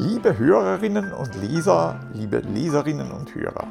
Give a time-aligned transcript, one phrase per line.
[0.00, 3.70] Liebe Hörerinnen und Leser, liebe Leserinnen und Hörer,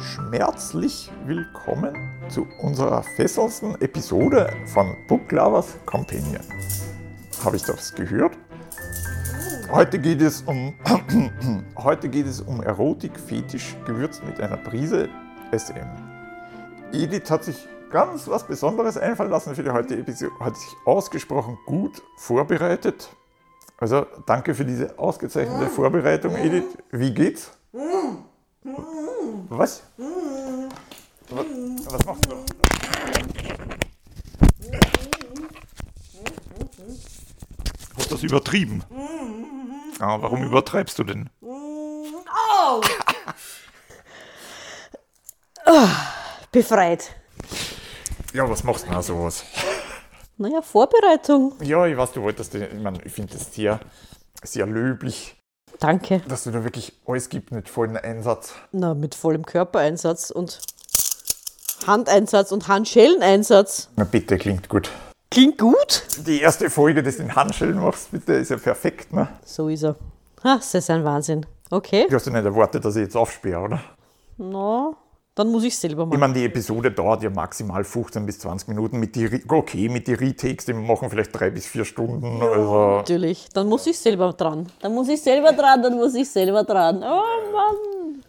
[0.00, 1.94] schmerzlich willkommen
[2.28, 6.42] zu unserer fesselndsten Episode von Book Lovers Companion.
[7.44, 8.36] Habe ich das gehört?
[9.70, 10.74] Heute geht es um,
[11.76, 15.08] heute geht es um Erotik, Fetisch, gewürzt mit einer Prise
[15.52, 15.86] SM.
[16.90, 21.56] Edith hat sich ganz was Besonderes einfallen lassen für die heutige Episode, hat sich ausgesprochen
[21.66, 23.10] gut vorbereitet.
[23.80, 26.76] Also danke für diese ausgezeichnete Vorbereitung, Edith.
[26.90, 27.52] Wie geht's?
[29.48, 29.84] Was?
[31.30, 31.46] Was,
[31.86, 32.44] was machst du?
[37.96, 38.82] Hast du das übertrieben?
[40.00, 41.30] Ah, warum übertreibst du denn?
[41.40, 42.82] Oh!
[46.50, 47.14] Befreit.
[48.32, 49.44] Ja, was machst du denn sowas?
[50.38, 51.54] Naja, Vorbereitung.
[51.62, 53.80] Ja, ich weiß, du wolltest, ich meine, ich finde das sehr,
[54.44, 55.36] sehr löblich,
[55.80, 56.20] Danke.
[56.28, 58.54] dass du da wirklich alles gibst mit vollem Einsatz.
[58.70, 60.60] Na, mit vollem Körpereinsatz und
[61.86, 63.88] Handeinsatz und Handschelleneinsatz.
[63.96, 64.90] Na bitte, klingt gut.
[65.30, 66.04] Klingt gut.
[66.26, 69.28] Die erste Folge, die du in Handschellen machst, bitte, ist ja perfekt, ne?
[69.44, 69.96] So ist er.
[70.44, 71.44] Ha, das ist ein Wahnsinn.
[71.70, 72.06] Okay.
[72.08, 73.80] Du hast ja nicht erwartet, dass ich jetzt aufsperre, oder?
[74.38, 74.92] Na,
[75.38, 76.20] dann muss ich selber Ich machen.
[76.20, 78.98] meine, die Episode dauert ja maximal 15 bis 20 Minuten.
[78.98, 82.42] Mit die, okay, mit den Retakes, die machen vielleicht drei bis vier Stunden.
[82.42, 83.48] Also, Natürlich.
[83.54, 84.66] Dann muss ich selber dran.
[84.80, 86.96] Dann muss ich selber dran, dann muss ich selber dran.
[87.02, 88.22] Oh Mann.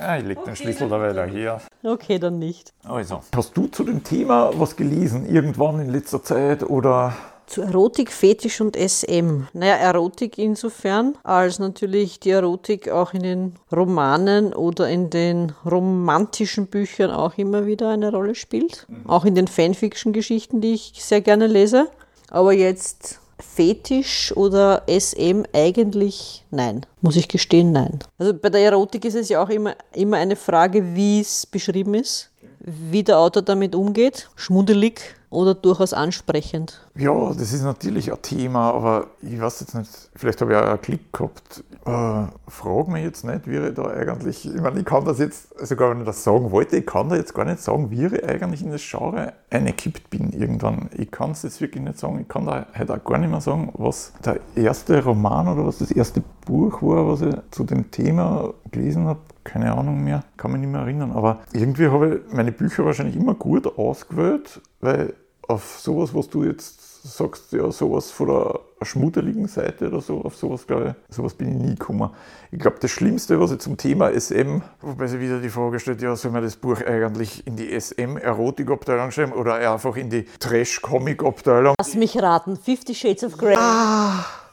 [0.00, 1.60] ja, ich leg den Schlüssel da wieder her.
[1.84, 2.72] Okay, dann nicht.
[2.84, 7.14] Also, hast du zu dem Thema was gelesen, irgendwann in letzter Zeit oder?
[7.46, 9.46] Zu Erotik, Fetisch und SM.
[9.52, 16.66] Naja, Erotik insofern, als natürlich die Erotik auch in den Romanen oder in den romantischen
[16.66, 18.86] Büchern auch immer wieder eine Rolle spielt.
[19.06, 21.88] Auch in den Fanfiction-Geschichten, die ich sehr gerne lese.
[22.30, 26.86] Aber jetzt Fetisch oder SM eigentlich nein.
[27.00, 27.98] Muss ich gestehen, nein.
[28.18, 31.94] Also bei der Erotik ist es ja auch immer, immer eine Frage, wie es beschrieben
[31.94, 34.30] ist, wie der Autor damit umgeht.
[34.36, 36.80] Schmuddelig oder durchaus ansprechend.
[36.94, 40.66] Ja, das ist natürlich ein Thema, aber ich weiß jetzt nicht, vielleicht habe ich auch
[40.66, 41.64] einen Klick gehabt.
[41.84, 45.58] Äh, frag mich jetzt nicht, wie ich da eigentlich, ich meine, ich kann das jetzt,
[45.66, 48.24] sogar wenn ich das sagen wollte, ich kann da jetzt gar nicht sagen, wie ich
[48.24, 50.90] eigentlich in das Genre eingekippt bin irgendwann.
[50.96, 53.40] Ich kann es jetzt wirklich nicht sagen, ich kann da halt auch gar nicht mehr
[53.40, 57.90] sagen, was der erste Roman oder was das erste Buch war, was ich zu dem
[57.90, 59.20] Thema gelesen habe.
[59.44, 61.12] Keine Ahnung mehr, kann mich nicht mehr erinnern.
[61.12, 65.12] Aber irgendwie habe ich meine Bücher wahrscheinlich immer gut ausgewählt, weil
[65.46, 66.86] auf sowas, was du jetzt
[67.16, 71.48] sagst, ja, sowas von der schmuddeligen Seite oder so, auf sowas, glaube ich, sowas bin
[71.48, 72.10] ich nie gekommen.
[72.50, 76.02] Ich glaube, das Schlimmste, was ich zum Thema SM, wobei sich wieder die Frage stellt,
[76.02, 81.74] ja, soll man das Buch eigentlich in die SM-Erotik-Abteilung schreiben oder einfach in die Trash-Comic-Abteilung?
[81.78, 82.56] Lass mich raten.
[82.56, 83.56] Fifty Shades of Grey.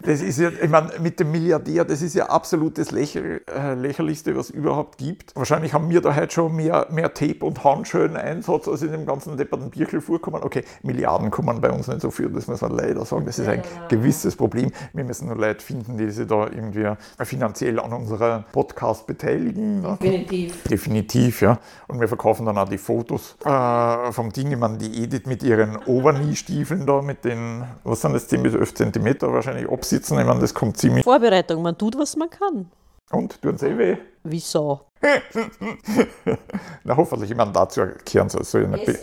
[0.05, 3.73] Das ist ja, ich meine, mit dem Milliardär, das ist ja absolut das Lächer, äh,
[3.73, 5.33] Lächerlichste, was es überhaupt gibt.
[5.35, 9.37] Wahrscheinlich haben wir da heute schon mehr, mehr Tape und Handschellen-Einsatz als in dem ganzen
[9.37, 10.43] depperten Birkel vorkommen.
[10.43, 13.25] Okay, Milliarden kommen bei uns nicht so viel, das muss man leider sagen.
[13.25, 14.71] Das ist ein gewisses Problem.
[14.91, 16.91] Wir müssen nur Leute finden, die sich da irgendwie
[17.23, 19.81] finanziell an unserer Podcast beteiligen.
[19.81, 19.97] Ne?
[20.01, 20.63] Definitiv.
[20.63, 21.59] Definitiv, ja.
[21.87, 24.51] Und wir verkaufen dann auch die Fotos äh, vom Ding.
[24.51, 28.53] Ich meine, die Edith mit ihren Overknee-Stiefeln da, mit den, was sind das, 10 bis
[28.53, 30.19] 11 Zentimeter wahrscheinlich absitzen.
[30.19, 31.03] Ich meine, das kommt ziemlich.
[31.03, 31.61] Vorbereitung.
[31.61, 32.71] Man tut, was man kann.
[33.11, 33.97] Und, tun sie eh weh.
[34.23, 34.87] Wie Sau.
[36.85, 38.97] Na, hoffentlich, ich meine, dazu erklären sie so eine Be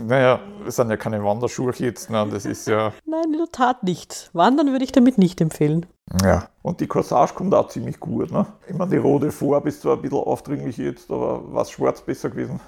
[0.00, 2.26] Naja, das sind ja keine Wanderschuhe jetzt, ne?
[2.32, 2.94] das ist ja.
[3.04, 4.30] Nein, in der Tat nicht.
[4.32, 5.84] Wandern würde ich damit nicht empfehlen.
[6.24, 6.48] Ja.
[6.62, 8.46] Und die Corsage kommt auch ziemlich gut, ne?
[8.66, 12.30] Ich meine, die rote Farbe ist zwar ein bisschen aufdringlich jetzt, aber was schwarz besser
[12.30, 12.58] gewesen?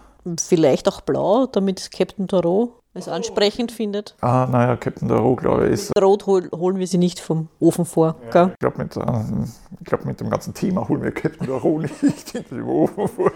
[0.40, 4.16] Vielleicht auch blau, damit Captain Tarot es ansprechend findet.
[4.20, 7.84] Ah, naja, Captain Daro, glaube ich, ist Rot hol, holen wir sie nicht vom Ofen
[7.84, 8.16] vor.
[8.32, 8.50] gell?
[8.52, 9.44] Ich glaube, mit, ähm,
[9.84, 13.30] glaub, mit dem ganzen Thema holen wir Captain Daro nicht in den Ofen vor.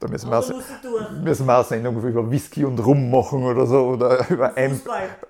[0.00, 3.78] Da müssen wir, eine- müssen wir eine Sendung über Whisky und Rum machen oder so.
[3.88, 4.80] Oder über ein,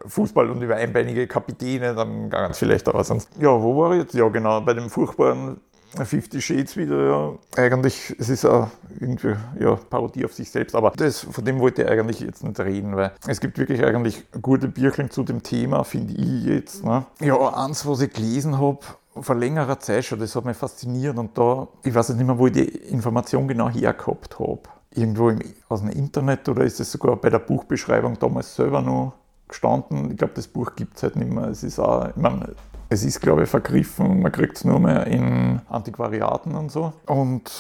[0.07, 3.29] Fußball und über einbeinige Kapitäne, dann ganz vielleicht aber sonst.
[3.41, 4.15] Ja, wo war ich jetzt?
[4.15, 5.61] Ja, genau, bei dem furchtbaren
[6.05, 7.33] Fifty Shades wieder, ja.
[7.57, 11.83] Eigentlich, es ist auch irgendwie, ja, Parodie auf sich selbst, aber das, von dem wollte
[11.83, 15.85] ich eigentlich jetzt nicht reden, weil es gibt wirklich eigentlich gute Bierchen zu dem Thema,
[15.85, 16.85] finde ich jetzt.
[16.85, 17.05] Ne?
[17.21, 18.79] Ja, eins, was ich gelesen habe,
[19.15, 22.47] vor längerer Zeit schon, das hat mich fasziniert und da, ich weiß nicht mehr, wo
[22.47, 24.61] ich die Information genau hergehabt habe.
[24.93, 29.15] Irgendwo im, aus dem Internet oder ist es sogar bei der Buchbeschreibung damals selber noch
[29.49, 30.13] gestanden.
[30.13, 31.49] Ich glaube, das Buch gibt es halt nicht mehr.
[31.49, 32.55] Es ist auch, ich meine,
[32.91, 34.21] es ist, glaube ich, vergriffen.
[34.21, 36.93] Man kriegt es nur mehr in Antiquariaten und so.
[37.07, 37.51] Und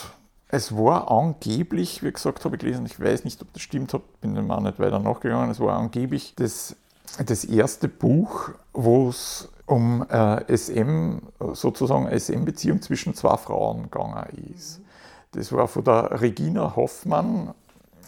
[0.48, 4.34] es war angeblich, wie gesagt, habe ich gelesen, ich weiß nicht, ob das stimmt, bin
[4.34, 6.74] dem auch nicht weiter nachgegangen, es war angeblich das,
[7.24, 11.18] das erste Buch, wo es um äh, SM,
[11.52, 14.24] sozusagen SM-Beziehung zwischen zwei Frauen gegangen
[14.56, 14.80] ist.
[15.30, 17.54] Das war von der Regina Hoffmann,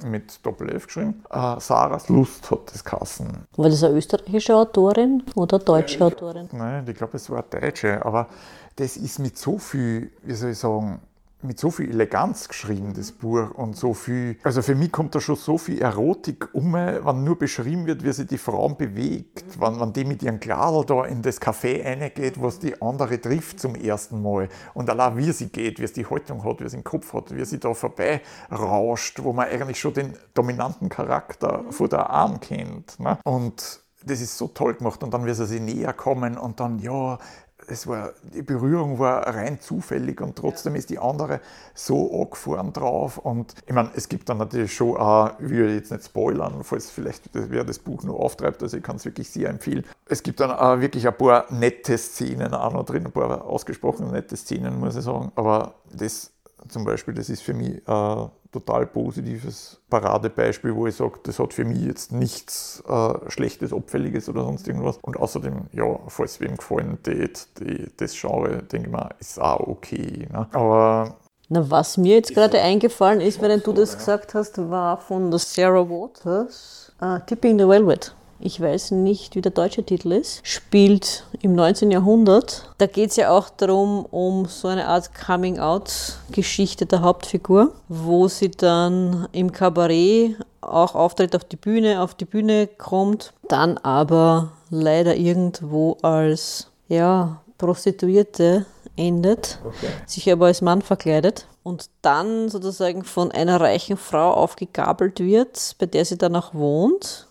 [0.05, 1.23] mit Doppel-F geschrieben.
[1.31, 3.47] Äh, Sarahs Lust hat das Kassen.
[3.57, 6.49] War das eine österreichische Autorin oder deutsche Autorin?
[6.53, 8.29] Nein, ich glaube, es war eine deutsche, aber
[8.77, 11.01] das ist mit so viel, wie soll ich sagen,
[11.45, 15.21] mit so viel Eleganz geschrieben, das Buch, und so viel, also für mich kommt da
[15.21, 19.81] schon so viel Erotik um, wenn nur beschrieben wird, wie sich die Frau bewegt, wenn,
[19.81, 23.75] wenn die mit ihrem Gladl da in das Café reingeht, was die andere trifft zum
[23.75, 26.85] ersten Mal, und allein wie sie geht, wie sie die Haltung hat, wie sie den
[26.85, 31.89] Kopf hat, wie sie da vorbei rauscht, wo man eigentlich schon den dominanten Charakter von
[31.89, 32.99] der Arm kennt.
[33.01, 33.19] Ne?
[33.25, 36.79] Und das ist so toll gemacht und dann wie sie sich näher kommen und dann,
[36.79, 37.19] ja,
[37.67, 41.41] es war, die Berührung war rein zufällig und trotzdem ist die andere
[41.75, 43.19] so angefahren drauf.
[43.19, 46.91] Und ich meine, es gibt dann natürlich schon auch, ich will jetzt nicht spoilern, falls
[46.91, 49.85] vielleicht wer das Buch nur auftreibt, also ich kann es wirklich sehr empfehlen.
[50.07, 54.11] Es gibt dann auch wirklich ein paar nette Szenen auch noch drin, ein paar ausgesprochen
[54.11, 55.33] nette Szenen, muss ich sagen.
[55.37, 56.32] Aber das
[56.69, 61.55] zum Beispiel, das ist für mich ein total positives Paradebeispiel, wo ich sage, das hat
[61.55, 64.99] für mich jetzt nichts äh, Schlechtes, Abfälliges oder sonst irgendwas.
[65.03, 69.61] Und außerdem, ja, falls wem gefallen tät, die, das Genre, denke ich mal, ist auch
[69.61, 70.29] okay.
[70.31, 70.47] Ne?
[70.53, 71.17] Aber
[71.49, 75.39] na, was mir jetzt gerade eingefallen ist, während du das gesagt hast, war von der
[75.39, 81.25] Sarah Waters, uh, Tipping the Velvet ich weiß nicht, wie der deutsche Titel ist, spielt
[81.41, 81.91] im 19.
[81.91, 82.71] Jahrhundert.
[82.79, 88.51] Da geht es ja auch darum, um so eine Art Coming-out-Geschichte der Hauptfigur, wo sie
[88.51, 95.17] dann im Kabarett auch auftritt auf die Bühne, auf die Bühne kommt, dann aber leider
[95.17, 98.67] irgendwo als ja, Prostituierte
[98.97, 99.89] endet, okay.
[100.07, 105.87] sich aber als Mann verkleidet und dann sozusagen von einer reichen Frau aufgegabelt wird, bei
[105.87, 107.29] der sie dann auch wohnt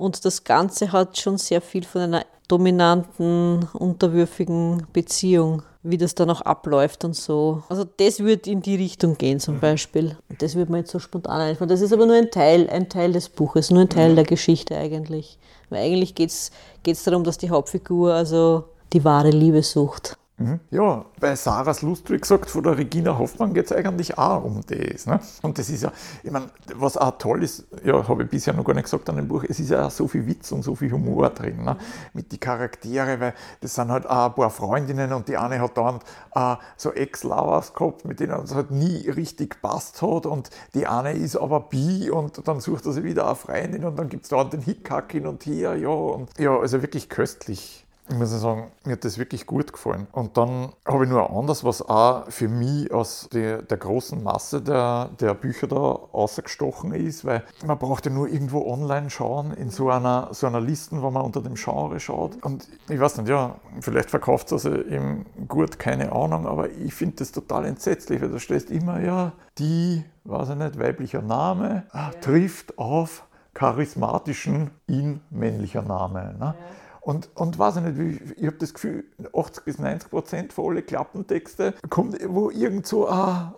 [0.00, 6.30] und das Ganze hat schon sehr viel von einer dominanten, unterwürfigen Beziehung, wie das dann
[6.30, 7.62] auch abläuft und so.
[7.68, 10.16] Also das würde in die Richtung gehen zum Beispiel.
[10.38, 11.68] Das würde mir jetzt so spontan einfallen.
[11.68, 14.76] Das ist aber nur ein Teil, ein Teil des Buches, nur ein Teil der Geschichte
[14.76, 15.38] eigentlich.
[15.68, 20.16] Weil eigentlich geht es darum, dass die Hauptfigur also die wahre Liebe sucht.
[20.40, 20.58] Mhm.
[20.70, 24.62] Ja, bei Sarahs Lust, wie gesagt, von der Regina Hoffmann geht es eigentlich auch um
[24.66, 25.04] das.
[25.04, 25.20] Ne?
[25.42, 25.92] Und das ist ja,
[26.22, 29.16] ich meine, was auch toll ist, ja, habe ich bisher noch gar nicht gesagt an
[29.16, 31.76] dem Buch, es ist ja auch so viel Witz und so viel Humor drin, ne?
[32.14, 35.76] mit den Charaktere, weil das sind halt auch ein paar Freundinnen und die eine hat
[35.76, 36.00] dann
[36.34, 41.12] äh, so Ex-Lovers gehabt, mit denen es halt nie richtig gepasst hat und die eine
[41.12, 44.30] ist aber bi und dann sucht er sich wieder eine Freundin und dann gibt es
[44.30, 48.72] da den Hickhack hin und her, ja, und ja, also wirklich köstlich ich muss sagen,
[48.84, 50.08] mir hat das wirklich gut gefallen.
[50.10, 54.60] Und dann habe ich nur anders, was auch für mich aus der, der großen Masse
[54.60, 59.70] der, der Bücher da ausgestochen ist, weil man braucht ja nur irgendwo online schauen, in
[59.70, 62.42] so einer, so einer Liste, wo man unter dem Genre schaut.
[62.44, 66.92] Und ich weiß nicht, ja, vielleicht verkauft es also eben gut, keine Ahnung, aber ich
[66.92, 71.84] finde das total entsetzlich, weil da steht immer, ja, die, weiß ich nicht, weiblicher Name,
[71.94, 72.10] ja.
[72.20, 73.24] trifft auf
[73.54, 76.34] charismatischen, ihn männlicher Name.
[76.38, 76.54] Ne?
[76.58, 76.80] Ja.
[77.00, 79.04] Und, und weiß ich nicht, ich habe das Gefühl,
[79.34, 83.54] 80 bis 90 Prozent von allen Klappentexte kommt, wo irgend so ah,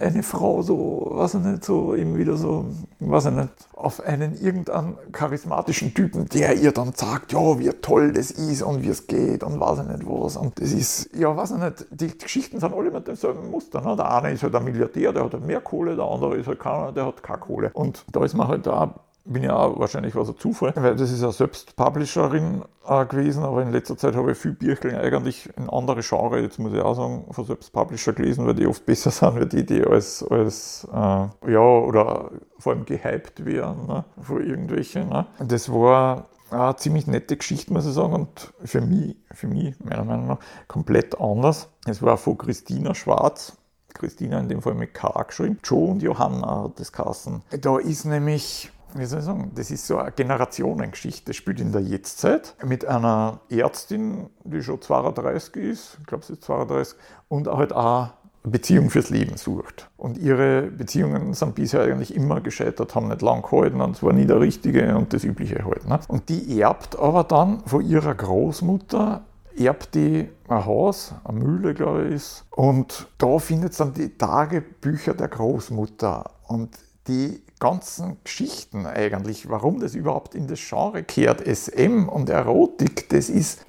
[0.00, 2.66] eine Frau so, weiß ich nicht, so eben wieder so,
[3.00, 8.12] weiß ich nicht, auf einen irgendeinen charismatischen Typen, der ihr dann sagt, ja, wie toll
[8.12, 10.36] das ist und wie es geht und weiß ich nicht was.
[10.36, 13.80] Und das ist, ja, weiß ich nicht, die Geschichten sind alle mit demselben Muster.
[13.80, 13.96] Ne?
[13.96, 16.60] Der eine ist halt ein Milliardär, der hat halt mehr Kohle, der andere ist halt
[16.60, 17.70] keiner, der hat keine Kohle.
[17.74, 21.10] Und da ist man halt da bin ja auch wahrscheinlich was ein Zufall, weil das
[21.10, 25.48] ist ja selbst Publisherin äh, gewesen, aber in letzter Zeit habe ich viel Bücher eigentlich
[25.56, 28.84] in andere Genre, jetzt muss ich auch sagen, von selbst Publisher gelesen, weil die oft
[28.84, 34.04] besser sind, wie die, die als, als äh, ja, oder vor allem gehypt werden ne,
[34.22, 35.08] von irgendwelchen.
[35.08, 35.26] Ne.
[35.40, 40.04] Das war eine ziemlich nette Geschichte, muss ich sagen, und für mich, für mich, meiner
[40.04, 40.38] Meinung nach,
[40.68, 41.68] komplett anders.
[41.86, 43.56] Es war von Christina Schwarz,
[43.92, 45.58] Christina in dem Fall mit K geschrieben.
[45.64, 47.42] Joe und Johanna hat das Kassen.
[47.60, 51.26] Da ist nämlich wie soll ich sagen, das ist so eine Generationengeschichte.
[51.26, 56.34] Das spielt in der Jetztzeit mit einer Ärztin, die schon 32 ist, ich glaube, sie
[56.34, 56.98] ist 32,
[57.28, 58.10] und halt auch
[58.44, 59.90] eine Beziehung fürs Leben sucht.
[59.96, 64.12] Und ihre Beziehungen sind bisher eigentlich immer gescheitert, haben nicht lang gehalten und es war
[64.12, 65.88] nie der Richtige und das Übliche halt.
[65.88, 65.98] Ne?
[66.08, 69.24] Und die erbt aber dann von ihrer Großmutter
[69.56, 72.44] erbt die ein Haus, eine Mühle, glaube ich, ist.
[72.50, 76.30] Und da findet es dann die Tagebücher der Großmutter.
[76.48, 76.70] Und
[77.08, 83.28] die ganzen Geschichten eigentlich, warum das überhaupt in das Genre kehrt, SM und Erotik, das
[83.28, 83.64] ist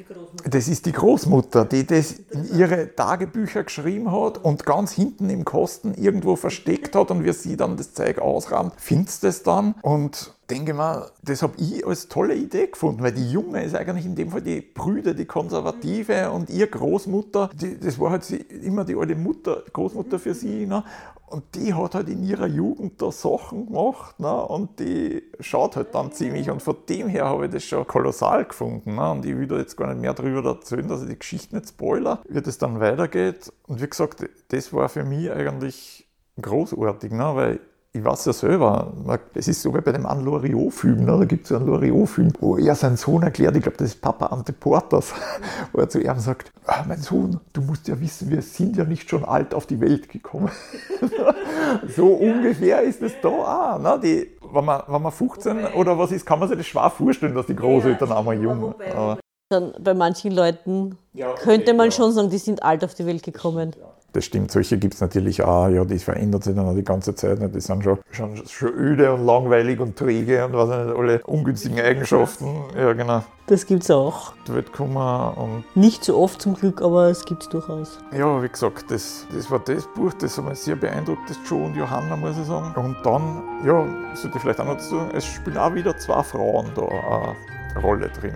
[0.49, 5.45] Das ist die Großmutter, die das in ihre Tagebücher geschrieben hat und ganz hinten im
[5.45, 10.33] Kosten irgendwo versteckt hat und wir sie dann das Zeug ausrahmen, findest das dann und
[10.49, 14.15] denke mal, das habe ich als tolle Idee gefunden, weil die Junge ist eigentlich in
[14.15, 18.85] dem Fall die Brüder, die Konservative und ihr Großmutter, die, das war halt sie, immer
[18.85, 20.67] die alte Mutter, Großmutter für sie.
[20.67, 20.83] Ne?
[21.27, 24.45] Und die hat halt in ihrer Jugend da Sachen gemacht ne?
[24.45, 26.49] und die schaut halt dann ziemlich.
[26.49, 28.95] Und von dem her habe ich das schon kolossal gefunden.
[28.95, 29.11] Ne?
[29.11, 31.69] Und ich will da jetzt gar nicht mehr darüber erzählen, dass ich die Geschichte nicht
[31.69, 33.51] spoiler, wie das dann weitergeht.
[33.67, 36.07] Und wie gesagt, das war für mich eigentlich
[36.41, 37.31] großartig, ne?
[37.35, 37.59] weil
[37.95, 38.91] ich weiß ja selber,
[39.33, 41.17] es ist sogar bei dem Anne Loriot-Film, ne?
[41.17, 44.01] da gibt es ja einen Loriot-Film, wo er seinen Sohn erklärt, ich glaube, das ist
[44.01, 45.13] Papa Ante Portas,
[45.71, 48.83] wo er zu ihm sagt, ah, mein Sohn, du musst ja wissen, wir sind ja
[48.83, 50.51] nicht schon alt auf die Welt gekommen.
[51.95, 53.79] so ungefähr ist es da auch.
[53.79, 53.97] Ne?
[54.03, 56.89] Die, wenn, man, wenn man 15 wobei, oder was ist, kann man sich das schwer
[56.89, 59.19] vorstellen, dass die Großeltern ja, einmal jung sind.
[59.49, 61.91] Dann bei manchen Leuten ja, okay, könnte man ja.
[61.91, 63.71] schon sagen, die sind alt auf die Welt gekommen.
[63.71, 66.83] Stimmt, das stimmt, solche gibt es natürlich auch, ja, die verändert sich dann auch die
[66.83, 67.39] ganze Zeit.
[67.53, 71.79] Die sind schon, schon, schon öde und langweilig und träge und was nicht, alle ungünstigen
[71.79, 72.47] Eigenschaften.
[72.77, 73.23] Ja, genau.
[73.47, 74.33] Das gibt es auch.
[74.47, 75.63] Weltkummer und.
[75.75, 77.99] Nicht so oft zum Glück, aber es gibt es durchaus.
[78.17, 81.65] Ja, wie gesagt, das, das war das Buch, das hat mich sehr beeindruckt, das Joe
[81.65, 82.73] und Johanna, muss ich sagen.
[82.75, 86.23] Und dann, ja, sollte ich vielleicht auch noch dazu sagen, es spielen auch wieder zwei
[86.23, 88.33] Frauen da eine Rolle drin.